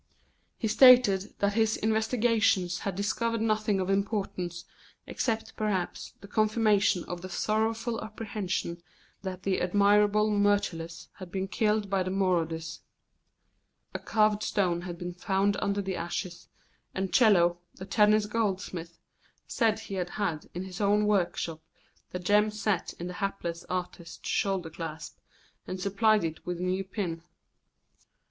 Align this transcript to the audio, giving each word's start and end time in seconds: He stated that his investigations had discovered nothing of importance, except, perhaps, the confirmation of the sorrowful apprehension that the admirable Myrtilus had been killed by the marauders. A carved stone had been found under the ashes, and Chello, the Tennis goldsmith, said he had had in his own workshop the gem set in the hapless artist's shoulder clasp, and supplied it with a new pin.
He 0.57 0.67
stated 0.67 1.35
that 1.37 1.53
his 1.53 1.77
investigations 1.77 2.79
had 2.79 2.95
discovered 2.95 3.39
nothing 3.43 3.79
of 3.79 3.87
importance, 3.87 4.65
except, 5.05 5.55
perhaps, 5.55 6.15
the 6.21 6.27
confirmation 6.27 7.03
of 7.03 7.21
the 7.21 7.29
sorrowful 7.29 8.03
apprehension 8.03 8.81
that 9.21 9.43
the 9.43 9.61
admirable 9.61 10.31
Myrtilus 10.31 11.09
had 11.19 11.31
been 11.31 11.47
killed 11.47 11.87
by 11.87 12.01
the 12.01 12.09
marauders. 12.09 12.79
A 13.93 13.99
carved 13.99 14.41
stone 14.41 14.81
had 14.81 14.97
been 14.97 15.13
found 15.13 15.55
under 15.57 15.83
the 15.83 15.95
ashes, 15.97 16.47
and 16.95 17.11
Chello, 17.11 17.57
the 17.75 17.85
Tennis 17.85 18.25
goldsmith, 18.25 18.97
said 19.45 19.81
he 19.81 19.93
had 19.93 20.09
had 20.09 20.49
in 20.55 20.63
his 20.63 20.81
own 20.81 21.05
workshop 21.05 21.61
the 22.09 22.17
gem 22.17 22.49
set 22.49 22.93
in 22.93 23.05
the 23.05 23.13
hapless 23.21 23.65
artist's 23.69 24.27
shoulder 24.27 24.71
clasp, 24.71 25.19
and 25.67 25.79
supplied 25.79 26.23
it 26.23 26.43
with 26.43 26.57
a 26.59 26.63
new 26.63 26.83
pin. 26.83 27.21